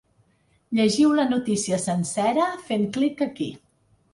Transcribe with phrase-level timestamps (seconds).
[0.77, 3.51] Llegiu la notícia sencera fent clic aquí.